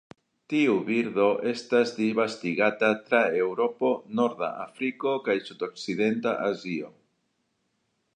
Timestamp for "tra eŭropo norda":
3.09-4.49